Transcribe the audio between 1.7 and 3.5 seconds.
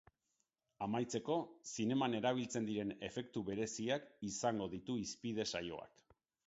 zineman erabiltzen diren efektu